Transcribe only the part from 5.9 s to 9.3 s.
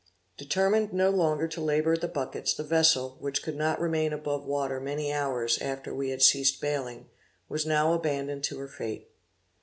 we had ceased baling, was now abandoned to her fate.